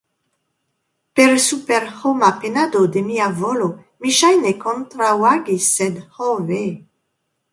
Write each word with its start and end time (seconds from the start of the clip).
Per 1.19 1.31
superhoma 1.47 2.29
penado 2.45 2.81
de 2.95 3.01
mia 3.09 3.27
volo 3.41 3.69
mi 4.05 4.15
ŝajne 4.21 4.53
kontraŭagis, 4.65 5.71
sed 5.77 6.03
ho 6.17 6.33
ve! 6.49 6.63